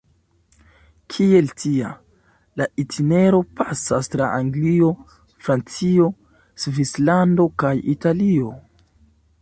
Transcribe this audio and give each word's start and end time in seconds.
Kiel 1.15 1.51
tia, 1.63 1.91
la 2.61 2.67
itinero 2.85 3.43
pasas 3.59 4.11
tra 4.15 4.31
Anglio, 4.39 4.89
Francio, 5.49 6.09
Svislando 6.65 7.47
kaj 7.65 7.75
Italio. 7.99 8.57